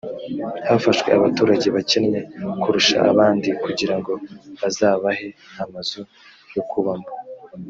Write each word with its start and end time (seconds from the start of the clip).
hafashwe 0.67 1.09
abaturage 1.17 1.67
bakennye 1.75 2.19
kurusha 2.61 2.97
abanda 3.09 3.49
kugirango 3.65 4.11
bazabahe 4.59 5.27
amazu 5.63 6.01
yo 6.55 6.63
kubamo 6.71 7.07